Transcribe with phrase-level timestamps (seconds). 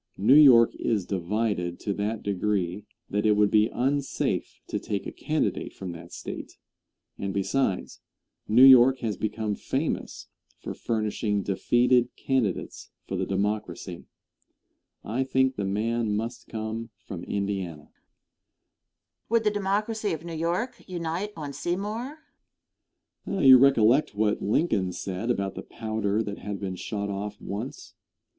[0.17, 5.11] New York is divided to that degree that it would be unsafe to take a
[5.11, 6.57] candidate from that State;
[7.19, 8.01] and besides,
[8.47, 10.25] New York has become famous
[10.57, 14.05] for furnishing defeated candidates for the Democracy.
[15.03, 17.83] I think the man must come from Indiana.
[17.91, 18.01] Question.
[19.29, 22.17] Would the Democracy of New York unite on Seymour?
[23.27, 23.43] Answer.
[23.43, 27.93] You recollect what Lincoln said about the powder that had been shot off once.